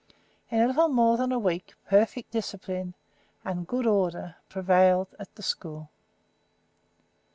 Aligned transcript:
In 0.49 0.59
a 0.61 0.65
little 0.65 0.87
more 0.87 1.15
than 1.15 1.31
a 1.31 1.37
week 1.37 1.75
perfect 1.87 2.31
discipline 2.31 2.95
and 3.45 3.67
good 3.67 3.85
order 3.85 4.37
prevailed 4.49 5.13
in 5.19 5.27
the 5.35 5.43
school. 5.43 5.91